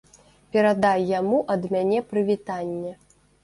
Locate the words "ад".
1.57-1.69